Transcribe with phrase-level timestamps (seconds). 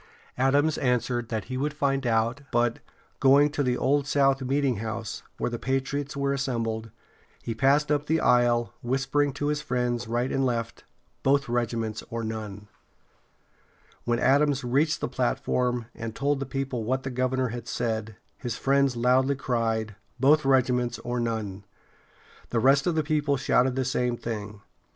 [0.35, 2.79] Adams answered that he would find out, but,
[3.19, 6.89] going to the Old South Meetinghouse, where the patriots were assembled,
[7.43, 10.85] he passed up the aisle, whispering to his friends right and left:
[11.21, 16.47] "Both regiments or none." [Illustration: Faneuil Hall.] When Adams reached the platform, and told the
[16.47, 21.63] people what the governor had said, his friends loudly cried: "Both regiments or none!"
[22.49, 24.61] The rest of the people shouted the same thing.